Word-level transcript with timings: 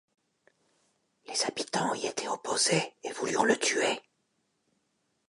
Les 1.27 1.43
habitants 1.45 1.93
y 1.93 2.07
étaient 2.07 2.27
opposés 2.27 2.95
et 3.03 3.11
voulurent 3.11 3.45
le 3.45 3.55
tuer. 3.55 4.01